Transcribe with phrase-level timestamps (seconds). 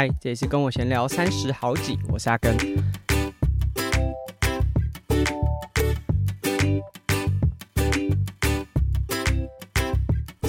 [0.00, 2.56] 嗨，这里是跟我闲聊三十好几，我是阿根。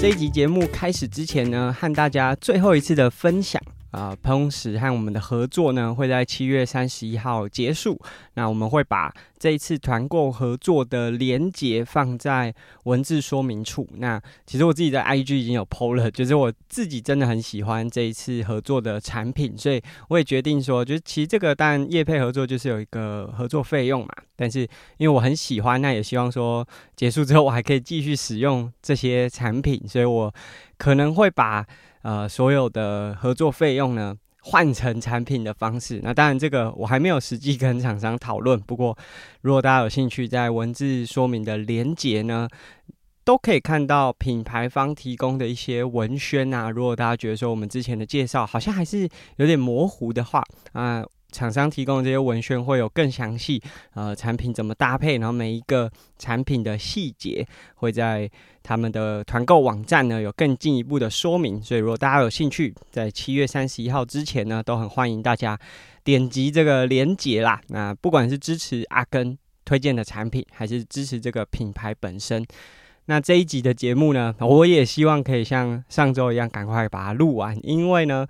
[0.00, 3.60] 这一集节目开始之前呢，和大家最后一次的分享。
[3.92, 8.00] 啊，喷石和我们的合作呢，会在七月三十一号结束。
[8.34, 12.54] 那我们会把这一次团购合作的连结放在
[12.84, 13.86] 文字说明处。
[13.98, 24.08] 那其实我自己在 IG 已经有 PO 了，就是我自己真的很喜欢这一次合作的产品，所以我也决定说，就是其实这个当然业配合作就是有一个合作费用嘛。
[24.34, 24.60] 但是
[24.96, 26.66] 因为我很喜欢，那也希望说
[26.96, 30.34] 结束之后我还可以继续使用这些产品，所以我
[30.78, 31.66] 可能会把。
[32.02, 36.00] 呃，所有的合作费用呢，换成产品的方式。
[36.02, 38.58] 那当然，这个我还没有实际跟厂商讨论。
[38.60, 38.96] 不过，
[39.40, 42.48] 如果大家有兴趣，在文字说明的连接呢，
[43.24, 46.70] 都可以看到品牌方提供的一些文宣啊。
[46.70, 50.40] 如果大家觉得说我们之前的介绍好像还是有点模糊的话，
[50.72, 51.08] 啊、呃。
[51.32, 53.60] 厂商提供的这些文宣会有更详细，
[53.94, 57.44] 呃，产品怎么搭配，然后每一个产品的细节
[57.76, 58.30] 会在
[58.62, 61.60] 他们的团购网站呢有更进一步的说明。
[61.60, 65.58] 所以如果大家有兴趣，在七月三十一号之前呢，都很欢迎大家
[66.04, 67.60] 点击这个链接啦。
[67.68, 72.46] 那不管是支持阿根推荐的产品，还是支持这个品牌本身，
[73.06, 78.26] 那这一集的节目呢，我也希望可以像上周一样赶快把它录完，因为呢。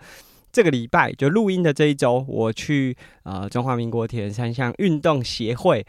[0.52, 5.84] 这个礼拜就录音的这一周，我去呃中华民国铁人三项运动协会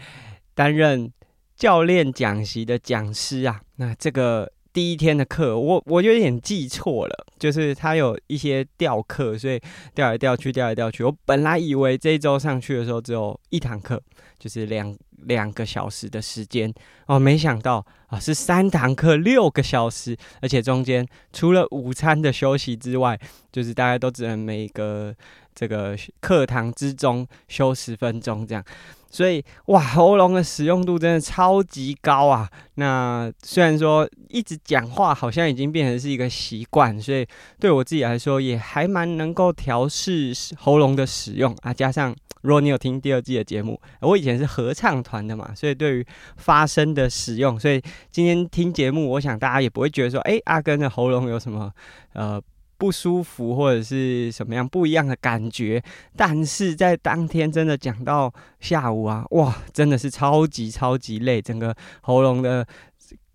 [0.56, 1.12] 担任
[1.56, 3.62] 教练讲习的讲师啊。
[3.76, 9.62] 那这个第一天的课，我我有点记错了，就是他有一些调课，所以
[9.94, 11.04] 调来调去，调来调去。
[11.04, 14.02] 我本来以为这一周上去的时候只有一堂课，
[14.40, 14.94] 就是两。
[15.26, 16.70] 两个小时的时间
[17.06, 23.18] 哦，没想到啊是三堂课六个小时，而且中间除了午餐的休息之外，
[23.50, 25.16] 就是大家都只能每个
[25.54, 28.64] 这个课堂之中休十分钟这样，
[29.10, 32.50] 所以哇，喉咙的使用度真的超级高啊！
[32.76, 37.26] 那虽然说一直讲话好像已经变成是一个习惯，所以
[37.60, 42.16] 对我自己来说也还蛮能够调试喉咙的使用啊，加上。
[42.44, 46.06] 如果你有听第二季的节目，我以前是合唱团的嘛，所以对于
[46.36, 47.82] 发声的使用，所以
[48.12, 51.72] 今天听节目，我想大家也不会觉得说，哎，阿根的喉咙有什么
[52.12, 52.42] 呃
[52.78, 55.82] 不舒服或者是什么样不一样的感觉。
[56.16, 62.66] 但是在当天真的讲到下午啊，哇，真的是超级超级累，整个喉咙的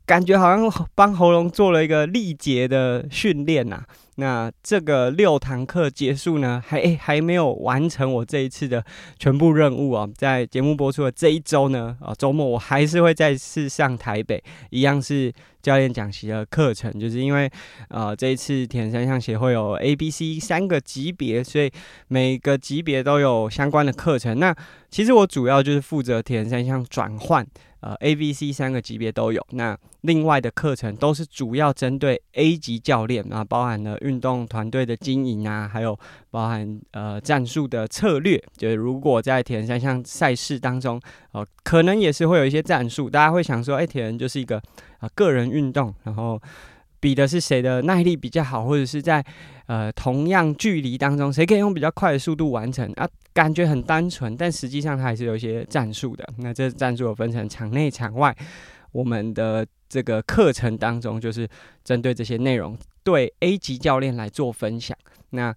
[0.07, 3.85] 感觉好像帮喉咙做了一个力竭的训练呐。
[4.21, 8.85] 那这个六堂课结束呢，还、欸、还没有完成我这一次的
[9.17, 10.09] 全部任务啊！
[10.17, 15.33] 在节目播出的这一周呢，啊周末我还是会再次上台北，一样是
[15.69, 17.51] 教练讲习的课程，就是因为
[17.91, 21.71] 呃这一次铁人三项协会有 A、B、C 三个级别，所以
[22.09, 24.39] 每个级别都有相关的课程。
[24.39, 24.57] 那
[24.89, 27.47] 其实我主要就是负责铁人三项转换。
[27.81, 29.45] 呃，A、B、C 三个级别都有。
[29.51, 35.99] 那另外的课程都是主要针对 A 级教练，啊包含了运动团队的经营啊，还有
[36.31, 38.43] 包含呃战术的策略。
[38.57, 41.01] 就是如果在铁人三项赛事当中，
[41.33, 43.09] 呃，可能也是会有一些战术。
[43.09, 46.41] 大家会想说，哎，铁人就是一个啊、呃、个人运动，然后
[47.01, 49.25] 比的是谁的耐力比较好，或者是在
[49.67, 53.09] 呃同样距离当中，谁可以用比较快的速度完成啊。
[53.33, 56.29] 感觉很单纯，但实际上它还是有一些战术的。
[56.39, 58.37] 那这战术有分成场内、场外。
[58.91, 61.49] 我们的这个课程当中，就是
[61.85, 64.97] 针对这些内容，对 A 级教练来做分享。
[65.31, 65.55] 那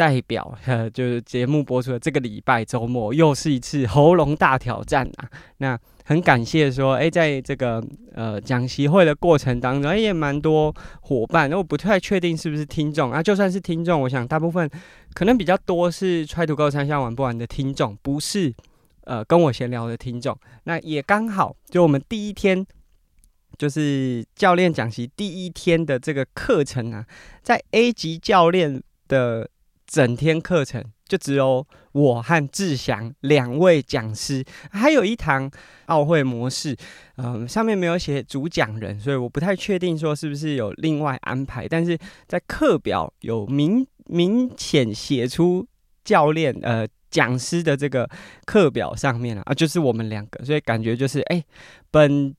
[0.00, 5.28] 代表呃， 就是节目播出的这个礼拜周末，又是一次喉咙大挑战啊。
[5.58, 7.84] 那很感谢说，哎，在这个
[8.14, 11.52] 呃讲习会的过程当中，哎，也蛮多伙伴。
[11.52, 14.66] 我不太确定是不是听众啊，就算是听众，我想大部分
[15.12, 18.54] 可能比较多是 Try to Go 三项玩不完的听众，不是
[19.04, 20.34] 呃跟我闲聊的听众。
[20.64, 22.66] 那也刚好，就我们第一天
[23.58, 27.04] 就是教练讲习第一天的这个课程啊，
[27.42, 29.50] 在 A 级教练的
[29.90, 30.84] 整天课程。
[31.10, 35.50] 就只有我和志祥两位讲师，还有一堂
[35.86, 36.76] 奥会模式，
[37.16, 41.66] 嗯，上面没有写主讲人，所以我不太确定说是不是有另外安排。
[41.66, 41.98] 但是
[42.28, 45.66] 在课表有明明显写出
[46.04, 48.08] 教练呃讲师的这个
[48.46, 51.44] 课表上面啊，就是我们两个，所以感觉就是哎、
[51.90, 52.32] 本。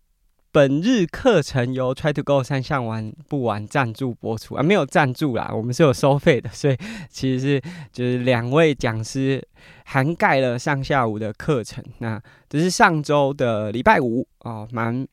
[0.54, 6.78] 本日课程由 Try to Go 三项玩不完赞助播出啊，没有赞助啦，我们是有收费的，所以
[7.10, 7.62] 其实是
[7.94, 9.42] 就是两位讲师
[9.86, 11.82] 涵盖了上下午的课程。
[12.00, 15.08] 那只是上周的礼拜五哦，蛮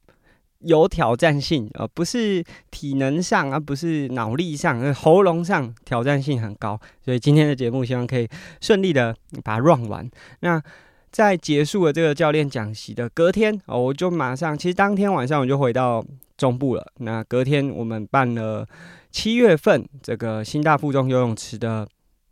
[0.58, 2.42] 有挑战性，而不是
[2.72, 6.80] 体能上，而不是脑力上，喉咙上挑战性很高。
[7.04, 8.28] 所以今天的节目希望可以
[8.60, 9.14] 顺利的
[9.44, 10.10] 把它 run 完。
[10.40, 10.60] 那
[11.10, 16.04] 在结束了这个教练讲习的隔天，哦，我就马上，其实当天晚上我就回到
[16.36, 16.86] 中部了。
[16.98, 18.66] 那隔天我们办了
[19.10, 21.88] 七月份这个新大附中游泳池的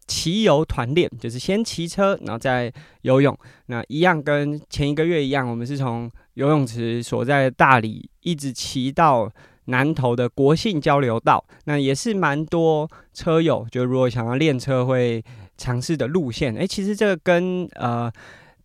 [0.07, 3.37] 骑游团练，就是先骑车，然后再游泳。
[3.67, 9.31] 那一样跟前一个月一样，我们是从游泳池所在的大理一直骑到
[9.65, 11.45] 南投的国信交流道。
[11.65, 15.25] 那也是蛮多车友，就如果想要练车会
[15.57, 16.55] 尝试的路线。
[16.55, 18.13] 诶，其实这个跟呃。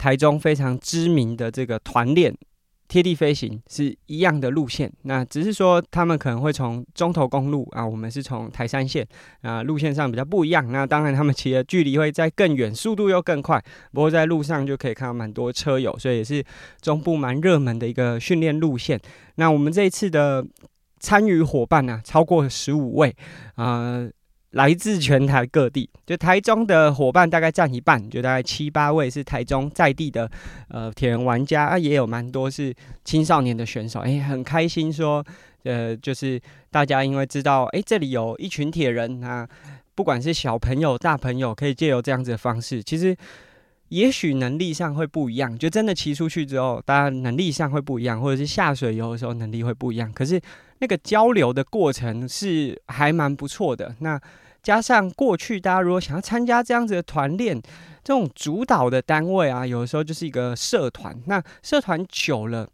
[0.02, 2.36] 台中非常知名的这个团练
[2.88, 9.08] 贴地飞行是一样的路线，那只是说他们可能会从中投公路啊，我们是从台三线
[9.44, 10.72] 啊，路线上比较不一样。
[10.72, 13.64] 那当然他们骑的距离会在更远，速度又更快。
[13.92, 16.44] 不过在路上就可以看到蛮多车友，所以也是
[16.82, 19.00] 中部蛮热门的一个训练路线。
[19.36, 20.44] 那我们这一次的
[21.00, 23.16] 参与伙伴呢、啊，超过十五位
[23.54, 24.10] 啊。
[24.52, 30.30] 来自全台各地，就台中的伙伴大概占一半，就大概七八位是台中在地的
[30.68, 32.74] 呃铁人玩家啊，也有蛮多是
[33.06, 35.26] 青少年的选手，哎，很开心说，
[35.64, 36.40] 呃，就是
[36.70, 39.48] 大家因为知道，哎，这里有一群铁人啊，
[39.96, 43.16] 不管是小朋友、大朋友，可以借由这样子的方式，其实
[43.92, 50.42] 也许能力上会不一样，就真的骑出去之后，当然能力上会不一样，或者是下水游的时候能力会不一样，可是
[50.80, 54.20] 那个交流的过程是还蛮不错的，那。
[54.64, 57.60] 加上过去，大家如果想要参加这样子的团练，
[58.04, 61.20] 这种主导的单位啊，有的时候就是一个社团。
[61.26, 62.70] 那社团久了。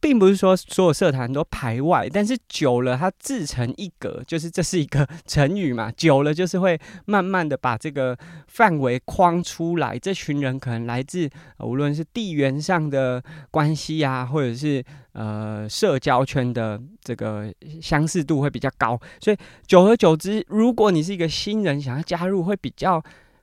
[0.00, 5.92] 并不是说所有社团都排外，但是久了它自成一格，就是这是一个成语嘛。
[5.92, 8.16] 久了就是会慢慢的把这个
[8.48, 9.98] 范围框出来。
[9.98, 14.82] 这群人可能来自无论是地缘上的关系啊，或者是
[15.12, 17.52] 呃社交圈的这个
[17.82, 19.36] 相似度会比较高，所以
[19.66, 23.02] 久而久之，如果你是一个新人想要加入，会比较。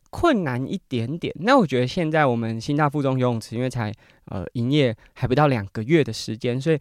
[0.09, 3.91] 困难一点点，那我觉得现在我们新大附中游泳池，因为才
[4.25, 6.79] 呃营业还不到两个月的时间，所以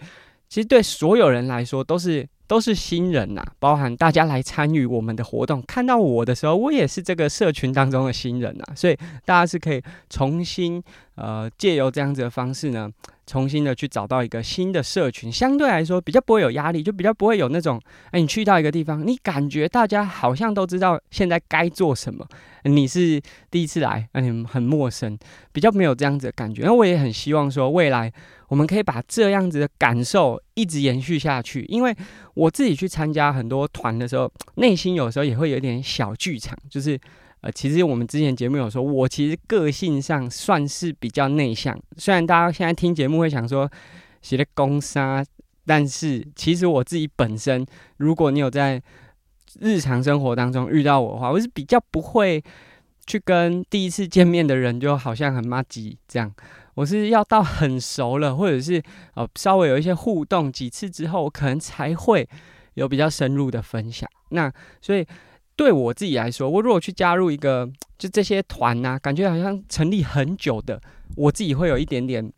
[0.48, 10.82] 其实对所有人来说都是都是新人呐，包含大家来参与我们的活动，看到我的时候，我也是这个社群当中的新人呐，所以大家是可以重新
[11.16, 12.90] 呃借由这样子的方式呢。
[13.26, 17.80] 重新的去找到一个新的社群，相对来说比较不会有压力，就比较不会有那种，
[18.12, 22.24] 哎，你去到一个地方，你感觉大家好像都知道现在该做什么，
[22.62, 23.20] 你是
[23.50, 25.18] 第一次来，那你们很陌生，
[25.52, 26.62] 比较没有这样子的感觉。
[26.62, 28.12] 那我也很希望说，未来
[28.48, 31.94] 我们可以把这样子的感受一直延续下去，因为
[32.34, 36.98] 我自己去参加很多团的时候，内心有时候也会有点小剧场，就是。
[37.42, 41.78] 呃，其实我们之前节目有说，我其实个性上算是比较内向。
[41.96, 43.70] 虽然大家现在听节目会想说
[44.22, 45.24] 写的攻杀，
[45.64, 47.64] 但是其实我自己本身，
[47.98, 48.82] 如果你有在
[49.60, 52.42] 日常生活当中遇到我的话，我是比较不会
[53.06, 56.32] 去跟第一次见面的人就好像很麻吉这样。
[56.74, 58.82] 我是要到很熟了，或者是
[59.14, 62.28] 呃稍微有一些互动几次之后，我可能才会
[62.74, 64.08] 有比较深入的分享。
[64.30, 65.06] 那所以。
[65.56, 67.66] 对我自己来说，我如果去加入一个
[67.98, 70.78] 就这些团呐、感觉好像成立很久的，
[71.16, 72.30] 我自己会有一点点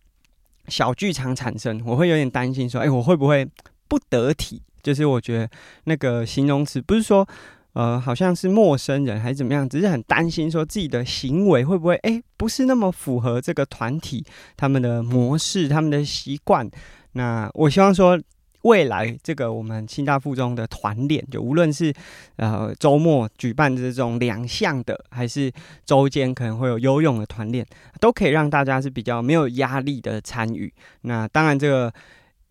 [0.68, 3.44] 小剧场产生，我会有点担心说，哎，我会不会
[3.88, 4.62] 不得体？
[4.82, 5.50] 就是我觉得
[5.84, 7.28] 那个形容词不是说，
[7.72, 14.24] 呃，好像是陌生人还是怎么样，只是很担心说自己的行为会不会，哎，不是那么符合这个团体
[14.56, 16.70] 他们的模式、他们的习惯。
[17.14, 18.16] 那我希望说。
[18.62, 21.94] 未来这个我们清大附中的团练，就无论是
[22.36, 25.50] 呃周末举办这种两项的，还是
[25.84, 27.64] 周间可能会有游泳的团练，
[28.00, 30.72] 都可以让大家是比较没有压力的参与。
[31.02, 31.92] 那当然，这个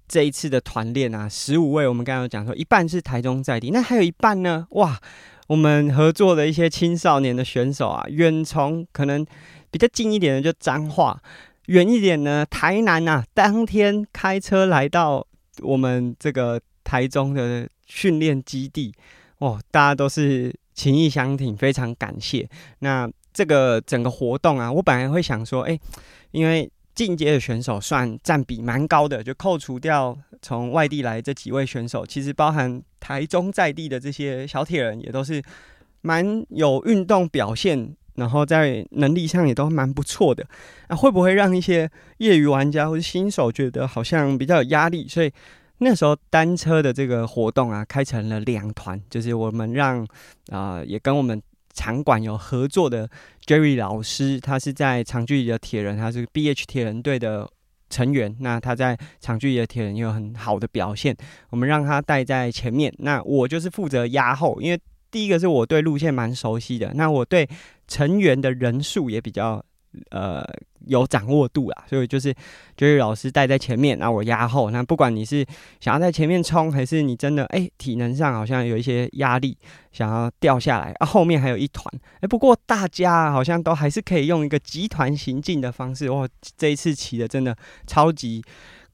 [0.08, 4.98] 这一次的团练啊，十五位，我们刚刚有讲说一半是台中在地，那还有一半呢，哇，
[5.48, 9.26] 我们合作的一些青少年的选手啊，远从可能
[9.70, 11.22] 比较近一点的就彰化，
[11.66, 15.28] 远一点呢台南啊，当天开车来到。
[15.62, 18.94] 我们这个台中的训练基地，
[19.40, 22.48] 哦，大家都是情意相挺，非常感谢。
[22.80, 25.80] 那这个整个活动啊，我本来会想说，哎，
[26.32, 35.42] 因为进阶的选手算占比蛮高的，就扣除掉从外地来这几位选手，其实包含台中在地的这些小铁人，也都是
[36.02, 37.96] 蛮有运动表现。
[38.18, 40.46] 然后在能力上也都蛮不错的，
[40.90, 45.08] 那、啊、会不会让一些业余玩家或者新手觉得好像比较有压力？
[45.08, 45.32] 所以
[45.78, 50.06] 那时候单车的这个活动啊，开成了两团，就是我们让
[50.52, 51.42] 啊、也跟我们
[51.74, 53.08] 场馆有合作的
[53.46, 57.48] Jerry 老师，他是在长距离的铁人，他是 BH 铁人队的
[57.90, 61.16] 成员，那他在长距离的铁人有很好的表现，
[61.52, 64.80] 我们让他带在前面，那我就是负责压后，因为
[65.18, 67.50] 第一个是我对路线蛮熟悉的，那我对
[67.88, 69.64] 成员的人数也比较。
[70.12, 70.46] 呃，
[70.86, 72.32] 有掌握度啦，所以就是
[72.76, 74.70] 就是老师带在前面，然后我压后。
[74.70, 75.44] 那不管你是
[75.80, 79.58] 想要在前面冲，还是你真的哎、体能上好像有一些压力，
[79.92, 81.84] 想要掉下来啊，后面还有一团
[82.20, 82.28] 哎。
[82.28, 86.12] 不过大家好像都还是可以用一个集团行进的方式。
[86.12, 87.58] 哇，这一次骑的真的
[87.88, 88.44] 超级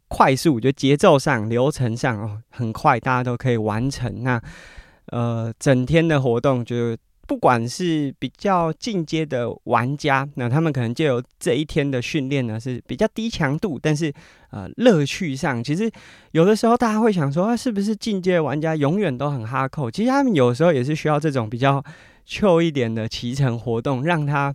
[0.08, 4.24] 快速，就节奏上、流程上哦很快，大家都可以完成。
[4.24, 4.42] 那
[5.08, 6.98] 呃，整天的活动就是。
[7.26, 14.14] 不管是比较进阶的玩家，那他们可能就有这一天的训练呢，是比较低强度，但是
[14.52, 15.90] 呃乐趣上，其实
[16.32, 19.90] 有的时候大家会想说，啊，是不是进阶玩家永远都很哈扣？
[19.90, 21.82] 其实他们有时候也是需要这种比较
[22.28, 24.54] chill 一点的骑乘活动，让他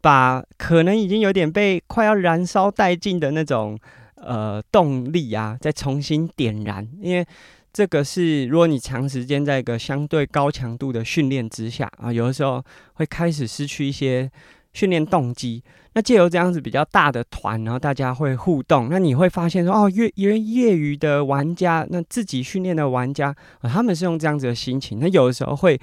[0.00, 3.76] 把可能已经有点被快要燃烧殆尽的那种
[4.14, 7.26] 呃动力啊，再重新点燃，因为。
[7.72, 14.30] 这个是，如果你长时间在一个相对高强度的训练之下啊，有的时候会开始失去一些
[14.72, 15.62] 训练动机。
[15.94, 24.98] 那借由这样子比较大的团，然后大家会互动，那你会发现说，哦，业因为业余的玩家，那自己训练的玩家，他们是用这样子的心情。
[25.00, 25.78] 那有的时候会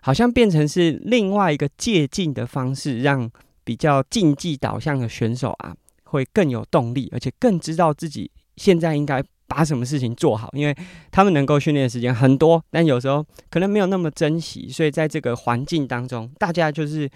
[0.00, 3.30] 好像变成是另外一个借镜的方式，让
[3.64, 9.22] 比较竞技导向的选手啊，会更有动力，而且更知道自己现在应该。
[9.46, 10.76] 把什么事情做好，因为
[11.10, 17.08] 他们能够训练的时间很多，但有时候可能没有那么珍惜，所以在这个环境当中，大家就是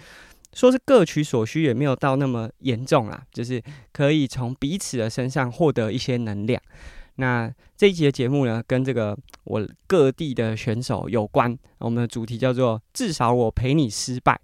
[0.53, 3.61] 说是各取所需，也没有到那么严重啦，就是
[3.91, 6.61] 可以从彼此的身上获得一些能量。
[7.21, 14.41] 那这一集的节目呢，跟这个我各地的选手有关，我们的主题叫做“至少我陪你失败”。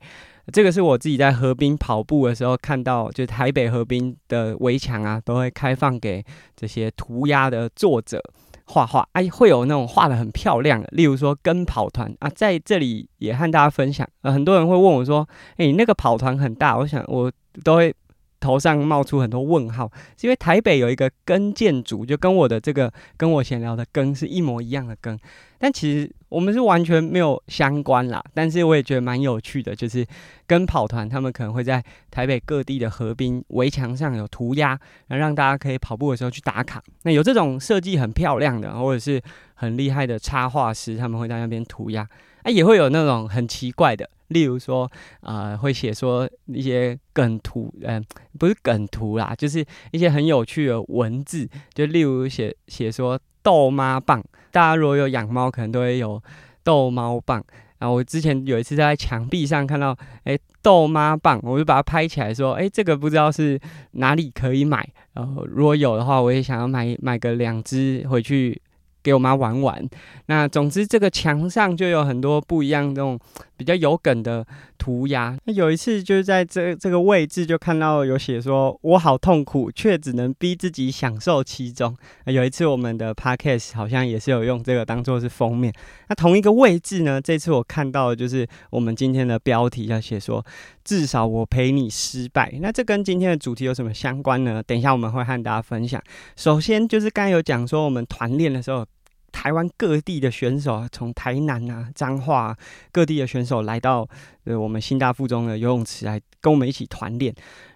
[0.53, 6.23] 这个是我自己在河滨跑步的时候看到，就台北河滨的围墙啊，都会开放给
[6.55, 8.21] 这些涂鸦的作者
[8.65, 14.07] 画画，哎，会有那种画得很漂亮的，例如说跟跑团啊，在这里也和大家分享。
[14.21, 17.31] 呃，很多人会问我说：“哎，那个跑团很大。”我想我
[17.63, 17.91] 都会。
[18.39, 25.17] 头上冒出很多问号，是因为台北有一个更建筑，就跟我的这个跟我闲聊的更是一模一样的更，
[25.57, 28.23] 但其实我们是完全没有相关啦。
[28.33, 30.05] 但是我也觉得蛮有趣的，就是
[30.45, 34.69] 跟跑团他们可能会在台北各地的河滨围墙上有涂鸦，
[35.07, 36.81] 然后让大家可以跑步的时候去打卡。
[37.03, 39.21] 那有这种设计很漂亮的，或者是
[39.55, 42.07] 很厉害的插画师，他们会在那边涂鸦。
[42.43, 44.07] 啊，也会有那种很奇怪的。
[44.29, 44.89] 例如说，
[45.21, 48.03] 呃，会写说一些梗图，嗯、
[48.37, 56.21] 不是梗图啦，就是一些很有趣的文字，就例如写写说逗猫棒，大家如果有养猫，可能都会有
[56.63, 57.43] 逗猫棒。
[57.79, 63.59] 然后我之前有一次在墙壁上看到，哎，逗猫棒，我就把它拍起来说，哎，这个不知道是
[63.91, 68.61] 哪里可以买，然后如果有的话，我也想要买买个两只回去。
[69.07, 69.89] 给我妈玩玩。
[70.25, 73.17] 那总之，这个墙上就有很多不一样那种
[73.55, 74.45] 比较有梗的
[74.77, 75.33] 涂鸦。
[75.45, 81.95] 那有一次就是在这这个位置就看到有写说：“我好痛苦，却只能逼自己享受其中。”
[82.27, 85.73] 有一次我们的 podcast 好像也是有用这个当做是封面。
[86.09, 90.45] 那同一个位置呢，这次我看到的就是我们今天的标题要写说
[90.83, 94.61] ：“至少我陪你失败。”那这跟今天的主题有什么相关呢？
[94.61, 96.03] 等一下我们会和大家分享。
[96.35, 98.85] 首先就是刚才有讲说我们团练的时候。
[99.31, 102.57] 台湾各地的选手，从台南啊、彰化，
[102.91, 104.07] 各地的选手来到
[104.45, 107.33] 呃我们新大附中的游泳池来跟我们一起团练。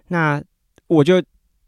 [0.08, 0.42] 那
[0.88, 1.22] 我就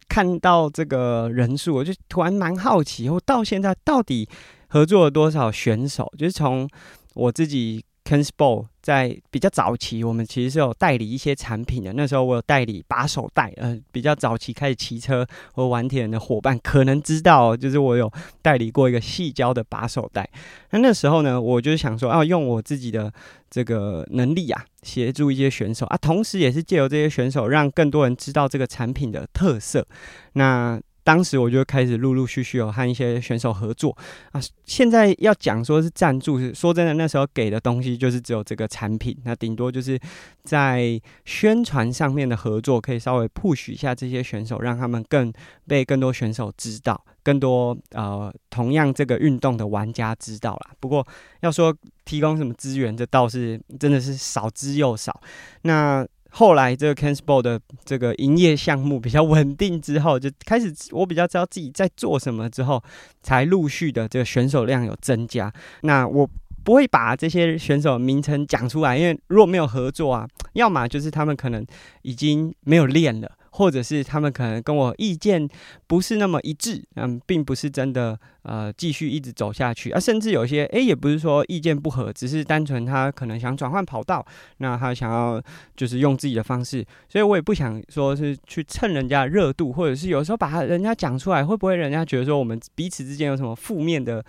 [0.08, 4.28] 看到这个人数，我就突然蛮好奇，我到现在到底
[4.68, 6.12] 合作了多少选手？
[6.18, 6.68] 就是从
[7.14, 7.84] 我自己。
[8.04, 11.92] Kenspo 在比较早期，我们其实是有代理一些产品的。
[11.94, 20.28] 那时候我有代理把手袋，呃，比较早期开始骑车或玩铁人的伙伴可能知道，就是我有代理过一个细胶的把手袋。
[20.70, 23.10] 那那时候呢，我就是想说，啊，用我自己的
[23.48, 29.86] 这个能力啊，协助一些选手啊，同时也是借由这些选手，让更多人知道这个产品的特色。
[30.34, 33.96] 那当时我就开始陆陆续续有和一些选手合作
[34.32, 34.40] 啊。
[34.64, 40.00] 现在要讲说是赞助，是说真的，那时候给的东西就是只有这个产品，那顶多就是
[40.42, 45.30] 在宣传上面的合作，可以稍微 push 一下这些选手，让他们更
[45.68, 50.70] 被更多选手知道，更多呃同样这个运动的玩家知道啦。
[50.80, 51.06] 不过
[51.42, 55.20] 要说提供什么资源，这倒是真的是少之又少。
[55.62, 56.06] 那。
[56.36, 62.82] 后来这个 Kenspo 的这个营业项目比较稳定之后，就开始我比较知道自己在做什么之后，
[63.22, 65.52] 才陆续的这个选手量有增加。
[65.82, 66.28] 那我
[66.64, 71.64] 不会把这些选手名称讲出来，因为如果没有合作啊，要么就是他们可能
[72.02, 73.30] 已经没有练了。
[73.56, 75.48] 或者是他们可能跟我意见
[75.86, 79.92] 不是那么一致，嗯，并不是真的呃继续一直走下去。
[79.92, 84.26] 啊，甚至有些诶，也不是说意见不合，只是单纯他可能想转换跑道，
[84.58, 85.40] 那他想要
[85.76, 94.24] 就是用自己的方式，所以我也不想说是去蹭人家热度，或者是有时候把人家讲出来，会不会人家觉得说我们彼此之间有什么负面的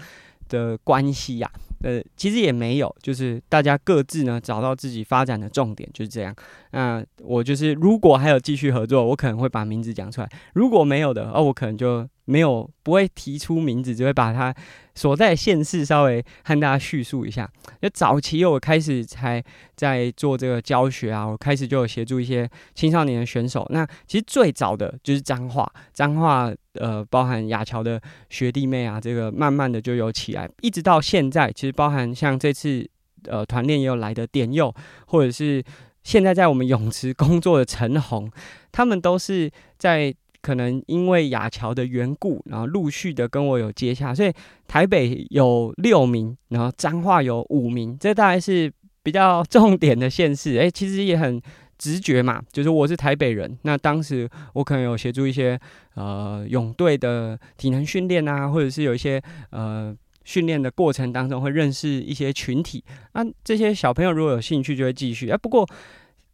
[0.49, 1.51] 的关系呀、
[1.85, 6.35] 呃，其实也没有，就是大家各自呢找到自己发展的重点，就是这样。
[6.71, 14.53] 那我就是如果还有继续合作，我可能会把名字讲出来；如果没有的，哦，我可能就没有不会提出名字，只会把它
[14.95, 17.47] 所在县市稍微和大家叙述一下。
[17.81, 19.43] 就早期我开始才
[19.75, 23.65] 在做这个教学啊，我开始就有协助一些青少年的选手。
[23.69, 31.75] 那其实最早的就是彰化，彰化呃，包含亚乔的学弟妹啊，这个慢慢的就有起来，一直到现在，其实。
[31.75, 32.89] 包含像这次
[33.25, 34.73] 呃团练也有来的点佑，
[35.07, 35.61] 或者是
[36.03, 38.31] 现在在我们泳池工作的陈红，
[38.71, 40.15] 他们都是在
[40.45, 44.31] 可能因为亚侨的缘故，然后陆续的跟我有接洽，所以
[44.67, 48.71] 台北有六名，然后彰化有五名，这大概是
[49.01, 50.55] 比较 重点的县市。
[50.57, 51.41] 哎，其实也很
[51.79, 55.59] 直觉嘛，就是我是台北人，那当时我可能有协助一些
[55.95, 59.95] 呃泳队的体能训练啊，或者是有一些呃。
[60.27, 62.83] 训练的过程当中会认识一些群体，
[63.13, 65.29] 那这些小朋友如果有兴趣就会继续。
[65.29, 65.63] 啊，不过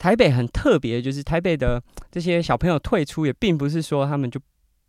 [0.01, 1.79] 台北很特别，就是台北的
[2.09, 4.41] 这些小朋友退出也并不是说他们就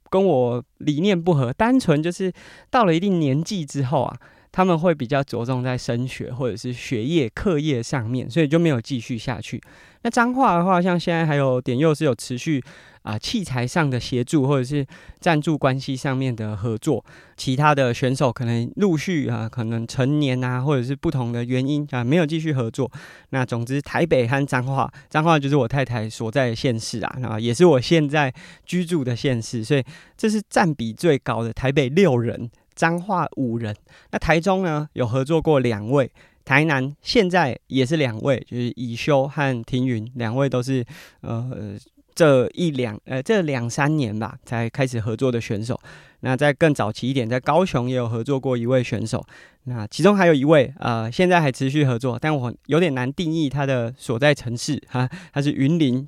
[0.08, 2.32] 跟我理念不合，单纯就是
[2.70, 4.16] 到了一定年纪之后啊，
[4.50, 9.60] 他们会比较着重在升学或者是学业课业上面，所以就没有继续下去。
[10.00, 12.64] 那彰化的话，像现在还有点又是有持续。
[13.02, 14.86] 啊，器材上的协助，或者是
[15.20, 17.04] 赞助关系上面的合作，
[17.36, 22.90] 其他的选手可能陆续啊，可能成年啊，或者是不同的原因啊，没有继续合作。
[23.30, 28.32] 那总之，台北和彰化，彰化就是我太太所在的县市啊，啊，也是我现在
[28.64, 29.82] 居住的县市，所以
[30.16, 31.52] 这是占比最高的。
[31.52, 33.74] 台北六人，彰化五人。
[34.12, 36.08] 那台中呢，有合作过两位，
[36.44, 40.84] 台南现在也是两位，就是以修和庭云，两位都是
[41.22, 41.76] 呃。
[42.14, 45.78] 这一两呃，这两三年吧，才开始合作的选手。
[46.20, 49.24] 那在更早期一点，在高雄也有合作过一位选手。
[49.64, 56.06] 那其中还有一位呃，现在还持续合作，但我有点难定义他的所在城市哈，他是云林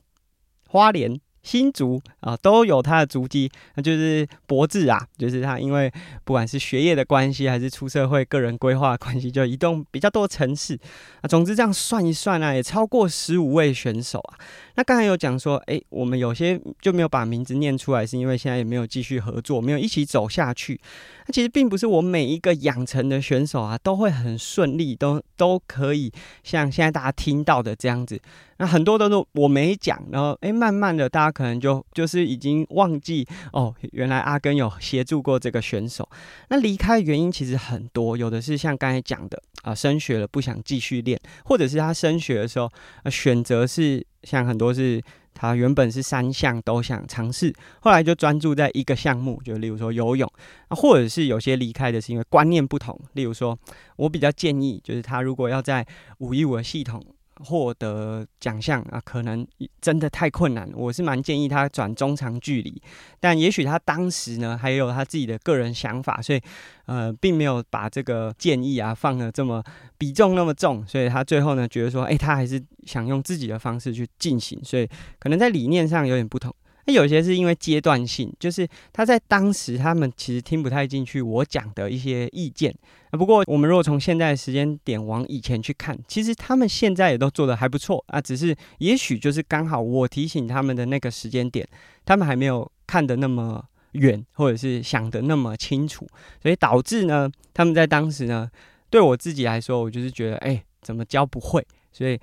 [0.69, 1.21] 花莲。
[1.45, 5.93] 新竹啊，都有他的足迹，那就是博智啊，就是他因为
[6.25, 10.73] 不管是学业的关系，还是出社会个人规划的关系，就移动比较多城市
[11.21, 11.29] 啊。
[11.29, 14.41] 总之这样算一算啊，也超过十五位选手啊。
[14.77, 20.81] 那刚才有讲说，哎，我们有些就没有把名字念出来，是因为现在也没有继续合作，没有一起走下去。
[21.27, 28.21] 那其实并不是我每一个养成的选手啊，都会很顺利，都都可以像现在大家听到的这样子。
[28.57, 36.09] 那很多都是我没讲，然后诶，慢慢的大家可能就就是已经忘记哦，原来阿根有协助过这个选手。
[36.49, 42.71] 那离开原因其实很多，有的是像刚才讲的啊、升学了不想继续练，或者是他升学的时候、
[43.03, 50.29] 呃、选择是像很多是他原本是三项都想尝试，后来就专注在一个项目，就例如说游泳
[50.69, 53.59] 啊，或者是有些离开的是因为观念不同，例如说
[53.97, 55.87] 我比较建议就是他如果要在
[56.19, 57.01] 五一五的系统。
[57.37, 59.47] 获得奖项啊，可能
[59.81, 60.71] 真的太困难。
[60.75, 62.81] 我是蛮建议他转中长距离，
[63.19, 66.41] 但也许他当时呢还有他自己的个人想法，所以
[66.87, 69.63] 呃，并没有把这个建议啊放的这么
[69.99, 70.87] 比重那么重。
[70.87, 76.55] 所以他最后呢觉得说，哎，他还是想用自己的方式去进行，所以可能在理念上有点不同。
[76.87, 82.75] 那有些是因为阶段性，就是他在当时他们其实听不太进去我讲的一些意见。
[83.13, 88.21] 不过我们如果从现在的时间点往以前去看，其实他们现在也都做得还不错啊。
[88.21, 91.67] 只是也许就是刚好我提醒他们的那个时间点，
[92.05, 96.07] 他们还没有看得那么远，或者是想得那么清楚，
[96.43, 98.51] 所以导致呢，他们在当时呢，
[98.91, 101.67] 对我自己来说，我就是觉得，哎，怎么教不会？
[101.93, 102.19] 所以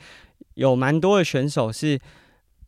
[0.54, 1.98] 有蛮多的选手是。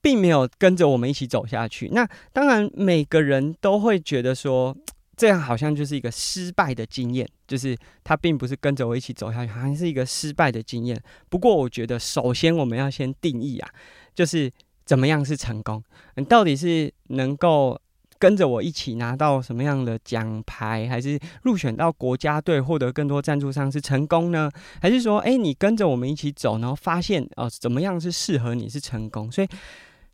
[0.03, 1.87] 并没有跟着我们一起走下去。
[1.93, 4.75] 那当然，每个人都会觉得说，
[5.15, 11.01] 这样好像就是一个失败的经验，就是他并不是跟着我一起走下去，好像是一个失败的经验。
[11.29, 13.69] 不过，我觉得首先我们要先定义啊，
[14.13, 14.51] 就是
[14.85, 15.81] 怎么样是成功？
[16.17, 17.79] 你到底是能够
[18.19, 24.51] 跟着我一起拿到什么样的奖牌，还是入选到国家队，获得更多赞助商是成功呢？
[24.81, 29.31] 还是说，诶，你跟着我们一起走，然后发现哦，怎么样是适合你是成功？
[29.31, 29.47] 所以。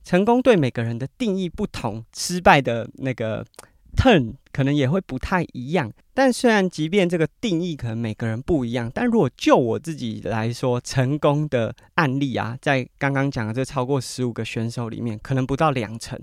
[0.03, 3.45] 成功对每个人的定义不同，失败的那个
[3.95, 5.91] turn 可能也会不太一样。
[6.13, 16.19] 但虽然即便这个定义可能每个人不一样，但如果就我自己来说，成功的案例啊，在刚刚讲的这超过十五个选手里面，可能不到两成。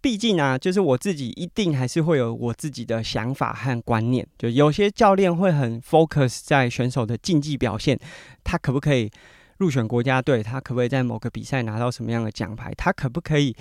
[0.00, 4.26] 毕竟啊，就是我自己一定还是会有我自己的想法和观念。
[4.36, 7.98] 就有些教练会很 focus 在选手的竞技表现，
[8.44, 9.10] 他可不可以
[9.64, 10.42] 入选国家队？
[10.42, 12.70] 他可不可以在某个比赛拿到什么样的奖牌？
[12.74, 13.56] 他可不可以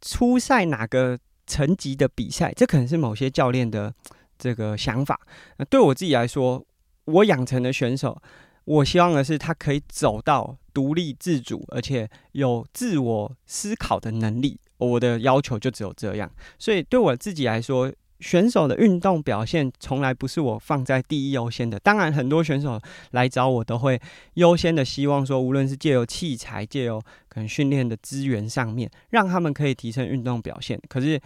[0.00, 2.52] 出赛哪个层级的比赛？
[2.54, 3.92] 这可能是某些教练的
[4.38, 5.20] 这个想法。
[5.56, 6.64] 那对我自己来说，
[7.06, 8.22] 我养成的选手，
[8.64, 14.60] 我希望的是他可以走到独立自主，而且有自我思考的能力。
[14.78, 21.78] 我的要求就只有这样，所以对我自己来说，选手的运动表现从来不是我放在第一优先的。
[21.80, 24.00] 当然，很多选手来找我都会
[24.34, 30.80] 优先的希望说，无论是借由器材、借由可能训练的资源上面，让他们可以提升运动表现。
[30.88, 31.20] 可是，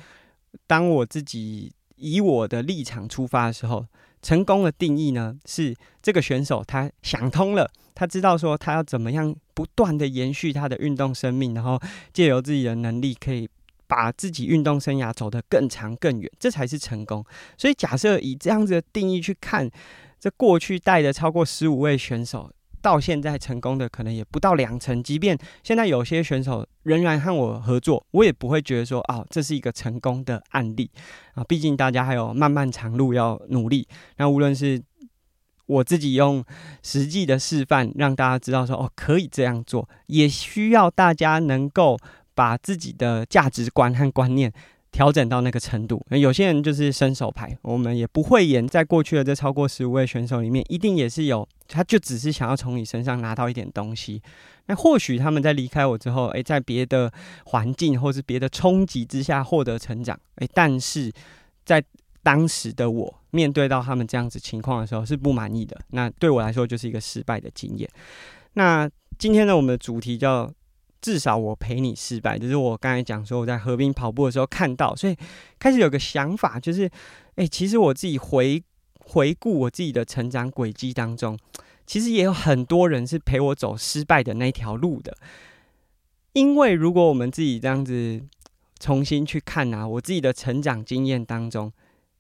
[0.66, 3.87] 当我自己以我的立场出发的时候，
[4.20, 11.81] 成功的定义呢，是这个选手他想通了，他知道说他要怎么样不断的延续他的运动生命，然后
[12.12, 13.48] 借由自己的能力，可以
[13.90, 17.24] 把自己运动生涯走得更长更远，这才是成功。
[17.59, 19.68] 所以假设以这样子的定义去看，
[20.20, 22.48] 这过去带的超过十五位选手。
[22.83, 30.90] 到现在成功的可能也不到两成，即便现在有些选手仍然和我合作，我也不会觉得说哦，这是一个成功的案例
[31.35, 31.44] 啊。
[31.44, 33.87] 毕竟大家还有漫漫长路要努力。
[34.16, 34.83] 那无论是
[35.66, 36.42] 我自己用
[36.83, 41.98] 实际的示范让大家知道说哦，可以这样做，也需要大家能够
[42.40, 44.50] 把自己的价值观和观念。
[44.92, 48.66] 调整到那个程度，有些人就是伸手牌，我们也不会演。
[48.66, 54.20] 在过去的这超过十五位选手里面，一定也是有，他就只是想要从你身上拿到一点东西。
[54.66, 57.09] 那或许他们在离开我之后，诶，在别的
[57.44, 61.12] 环境或是别的冲击之下获得成长，诶，但是
[61.64, 61.81] 在
[62.24, 65.81] 当时的我面对到他们这样子情况的时候是不满意的。
[65.90, 67.88] 那对我来说就是一个失败的经验。
[68.55, 70.53] 那今天呢，我们的主题叫。
[71.00, 75.16] 至少我陪你失败，就是我刚才讲说我在河边跑步的时候看到，所以
[75.58, 76.90] 开始有个想法，就是，
[77.36, 78.62] 诶、其实我自己回
[78.98, 81.38] 回顾我自己的成长轨迹当中，
[81.86, 85.16] 其实也有很多人是陪我走失败的那条路的。
[86.34, 88.20] 因为如果我们自己这样子
[88.78, 91.72] 重新去看啊，我自己的成长经验当中，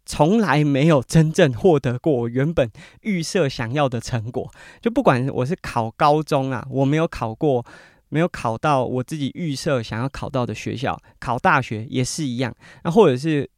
[0.06, 2.68] 从来没有真正获得过我原本
[3.02, 4.50] 预设想要的成果。
[4.80, 7.64] 就不管我是考高中啊，我没有考过。
[8.10, 12.54] 没有考到我自己预设想要考到的学校，考大学也是一样。
[12.84, 13.48] 那或者是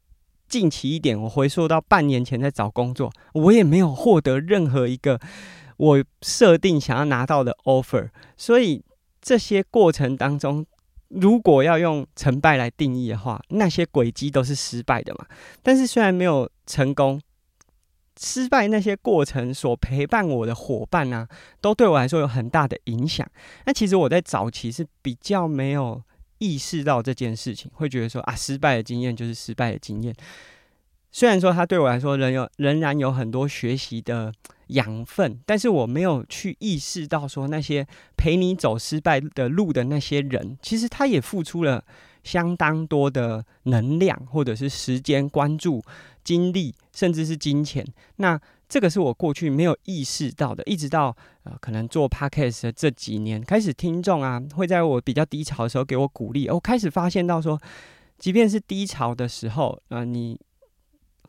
[0.47, 5.19] 近期一点，我回溯到半年前在找工作，我也没有获得任何一个
[5.75, 8.09] 我设定想要拿到的 offer。
[8.37, 8.81] 所以
[9.21, 10.65] 这些过程当中，
[11.09, 15.25] 如果要用成败来定义的话，那些轨迹都是失败的嘛。
[15.61, 17.21] 但是虽然没有成功。
[18.19, 23.27] 失败那些过程所陪伴我的伙伴呢、啊，都对我来说有很大的影响。
[23.65, 26.01] 那其实我在早期是比较没有
[26.37, 30.15] 意识到这件事情，会觉得说啊，失败的经验就是失败的经验。
[31.11, 34.33] 虽然说它对我来说仍有仍然有很多学习的
[34.67, 37.85] 养分，但是我没有去意识到说那些
[38.17, 41.83] 陪你走失败的路的那些人，其实他也付出了
[42.23, 45.83] 相当多的能量，或者是时间、关注。
[46.23, 50.63] 精力甚至是金钱，那这个是我过去没有意识到的。
[50.63, 56.47] 一直到呃，可能做 podcast 的这几年，开始听众啊会在我比较低潮的时候给我鼓励。
[56.47, 57.59] 我开始发现到说，
[58.17, 60.39] 即便是低潮的时候，呃，你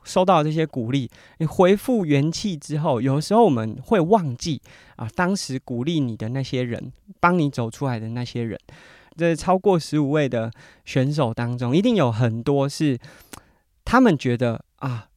[0.04, 4.62] 收到这些鼓励，你恢复元气之后，有时候我们会忘记
[4.94, 8.56] 啊，当时鼓励你的那些人，帮你走出来的那些人。
[9.16, 10.50] 这超过十五位的
[10.84, 12.98] 选手当中，一定有很多是
[13.84, 14.64] 他们觉得。
[14.78, 15.08] 啊，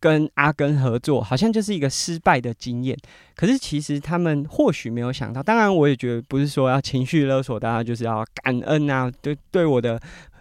[0.00, 2.96] 跟阿根合作好像就是一个失败的经验。
[3.34, 10.00] 可是其实他们或许没有想到，当然我也觉得不是说要情绪勒索大家，就是要感恩啊，对对我的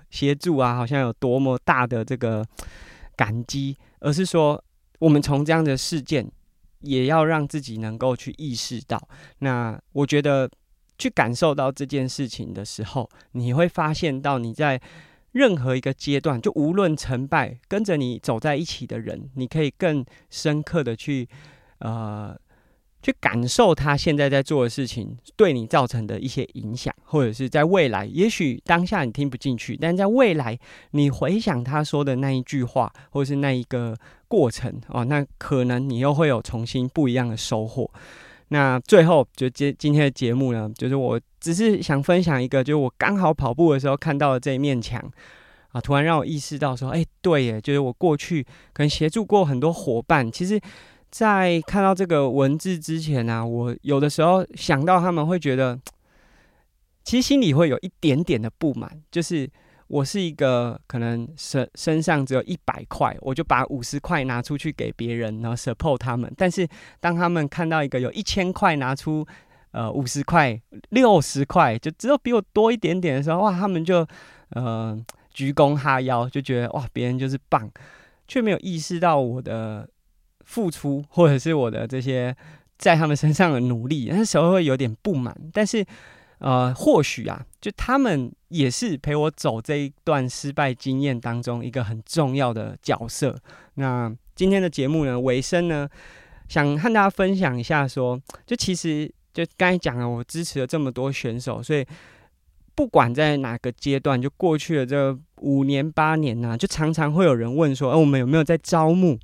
[0.10, 2.46] 协助啊，好像有多么大的这个
[3.18, 4.64] 感激，而是说
[5.00, 6.26] 我们从这样的事件，
[6.80, 9.06] 也要让自己能够去意识到。
[9.40, 10.50] 那我觉得
[10.98, 14.82] 去感受到这件事情的时候，你会发现到你在。
[15.36, 21.28] 任何一个阶段，就无论成败，跟着你走在一起的人，你可以更深刻的去，
[21.80, 22.34] 呃，
[23.02, 30.58] 去感受他现在在做的事情对你造成的一些影响，或者是在未来，也许当下你听不进去，但在未来
[30.92, 33.94] 你回想他说的那一句话，或者是那一个
[34.30, 37.92] 过程，哦，那可能你又会有重新不一样的收获。
[38.50, 45.02] 那最后就今今天的节目呢，就是我只是想分享一个，就是我刚好跑步的时候看到的这一面墙。
[45.72, 50.58] 啊，突然让我意识到说，哎、对耶，就是我过去可能协助过很多伙伴，其实，
[51.12, 55.78] 在看到这个文字之前呢、啊，我有的时候想到他们会觉得，
[57.04, 59.50] 其实心里会有一点点的不满，就是
[59.88, 66.32] 我是一个可能身身上只有一百块，我就把五十块拿出去给别人，然后 support 他们。
[66.36, 66.68] 但是
[67.00, 69.26] 当他们看到一个有一千块拿出，
[69.72, 74.06] 呃，五十块、六十块，就只有比我多一点点的时候，哇，他们就
[74.50, 75.00] 呃
[75.32, 77.70] 鞠躬哈腰，就觉得哇，别人就是棒，
[78.28, 79.88] 却没有意识到我的
[80.46, 82.36] 付出或者是我的这些
[82.78, 85.86] 在他们身上的努力，那时候会有点不满，但是。
[86.40, 93.38] 呃，或许啊，就他们也是陪我走这一段失败经验当中一个很重要的角色。
[93.76, 95.88] 那今天的节目呢，尾声呢，
[96.50, 101.86] 想和大家分享一下说，就其实就刚才讲了，我支持了这么多选手，所以
[102.76, 109.18] 不管在哪个阶段，就过去了这五年八年呐、啊，就常常会有人问说，哎、我们有没有在招募？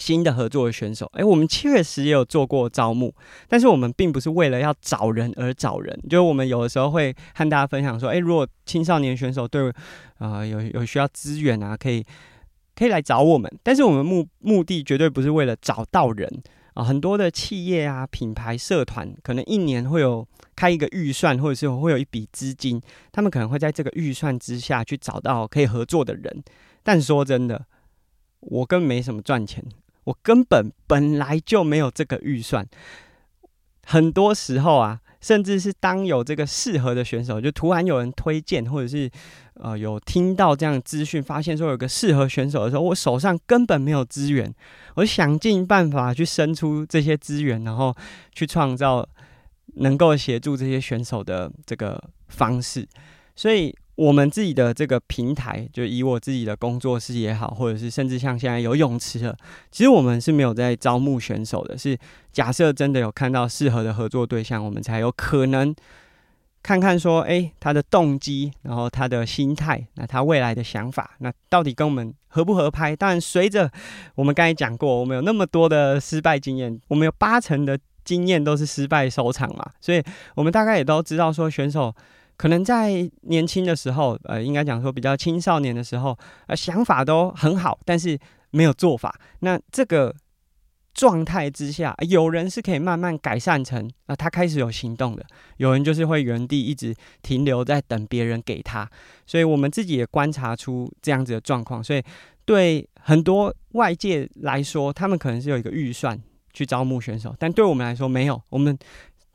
[0.00, 3.14] 新的合作的选手，诶，我们确实也有做过招募，
[3.46, 9.68] 但是我们并不是为了要找人而找人，就是我们有的时候会和大家分享说，诶，如果青少年选手对，
[10.18, 12.02] 啊、呃，有有需要资源啊，可以
[12.74, 16.42] 可以来找我们，但是我们目目的绝对不是为了找到人。
[16.74, 26.42] 啊、很多的企业啊、品牌、社团，可能一年会有开一个预算，或者是会有一笔资金，他们可能会在这个预算之下去找到可以合作的人，
[26.84, 27.66] 但说真的，
[28.38, 29.62] 我根本没什么赚钱。
[30.10, 32.66] 我根本本来就没有这个预算，
[33.86, 39.08] 很多时候啊，甚至是当有这个适合的选手，就突然有人推荐，或者是
[39.54, 44.52] 呃有听到这样资讯，发现说有个适合选手的时候，我手上根本没有资源，
[44.96, 47.94] 我想尽办法去生出这些资源，然后
[48.32, 49.08] 去创造
[49.76, 52.84] 能够协助这些选手的这个方式，
[53.36, 53.72] 所以。
[54.00, 59.36] 我们自己的这个平台，就以我自己的工作室也好，或者是甚至像现在有泳池了，
[59.70, 61.76] 其实我们是没有在招募选手的。
[61.76, 61.98] 是
[62.32, 65.74] 假设真的有看到适合的合作对象，我们才有可能
[66.62, 72.96] 看看说，诶，他的动机，然后他的心态，那他未来的想法，那到底跟我们合不合拍？
[72.96, 73.70] 当然，随着
[74.14, 80.02] 我们刚才讲过，我们有那么多的失败经验，我们有八成的经验都是失败收场嘛，所以
[80.36, 81.94] 我们大概也都知道说选手。
[82.40, 88.18] 可能在年轻的时候，呃，应该讲说比较青少年的时候，呃，想法都很好，但是
[88.50, 89.14] 没有做法。
[89.40, 90.14] 那这个
[90.94, 95.22] 状态之下，有人是可以慢慢改善成，啊、他开始有行动的；
[95.58, 98.88] 有人就是会原地一直停留在等别人给他。
[99.26, 101.84] 所以我们自己也观察出这样子的状况。
[101.84, 102.02] 所以
[102.46, 106.18] 对很多外界来说，他们可能是有一个预算
[106.54, 108.40] 去招募选手，但对我们来说没有。
[108.48, 108.78] 我们。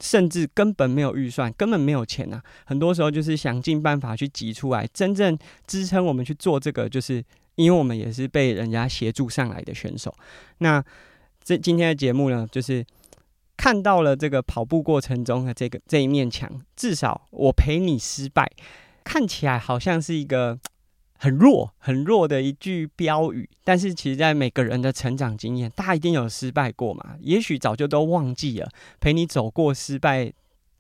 [0.06, 2.44] 甚至根本没有预算，根本没有钱呐、啊。
[2.66, 4.88] 很多时候就是想尽办法去挤出来。
[4.94, 7.24] 真正支撑我们去做这个，就是
[7.56, 10.14] 因为我们也是被人家协助上来的选手。
[10.60, 10.84] 那
[11.44, 12.86] 这今天的节目呢，就是
[13.58, 16.48] 看到了这个跑步过程中的这个这一面墙。
[16.76, 18.48] 至少我陪你失败，
[19.04, 20.60] 看起来好像是一个。
[21.18, 27.16] 很弱、很弱的一句标语，但是其实，在每个人的成长经验，大家一定有失败过嘛？
[27.22, 30.32] 也许早就都忘记了，陪你走过失败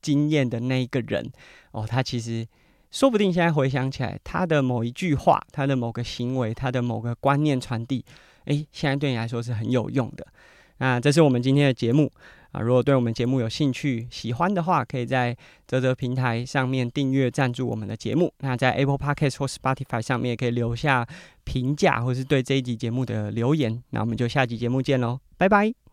[0.01, 1.31] 经验的那一个人
[1.71, 2.45] 哦，他其实
[2.91, 8.03] 说不定现在回想起来，他的某一句话、他的某个行为、他的某个观念传递，
[8.45, 10.27] 诶，现在对你来说是很有用的。
[10.77, 12.11] 那这是我们今天的节目。
[12.55, 15.35] 啊，如果对我们节目有兴趣、喜欢的话，可以在
[15.67, 18.31] 泽泽平台上面订阅赞助我们的节目。
[18.39, 21.05] 那在 Apple Podcast 或 Spotify 上面也可以留下
[21.43, 23.83] 评价，或是对这一集节目的留言。
[23.89, 25.84] 那我们就下集节目见喽，拜拜。